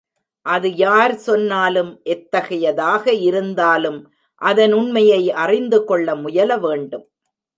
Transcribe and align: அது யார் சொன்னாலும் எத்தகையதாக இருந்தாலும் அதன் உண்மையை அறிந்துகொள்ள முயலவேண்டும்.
அது 0.45 0.69
யார் 0.75 1.13
சொன்னாலும் 1.15 1.91
எத்தகையதாக 2.03 3.13
இருந்தாலும் 3.21 3.99
அதன் 4.41 4.73
உண்மையை 4.73 5.21
அறிந்துகொள்ள 5.43 6.15
முயலவேண்டும். 6.15 7.05